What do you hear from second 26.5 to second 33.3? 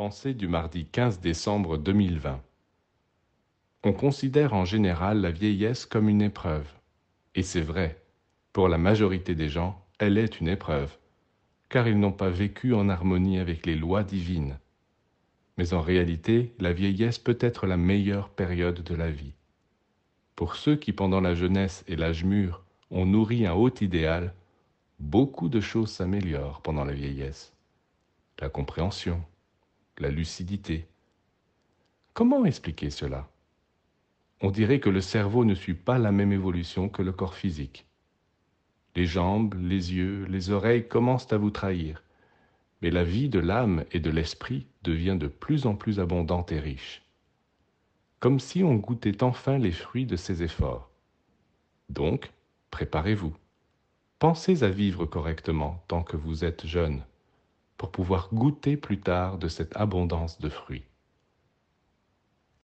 pendant la vieillesse. La compréhension, la lucidité. Comment expliquer cela?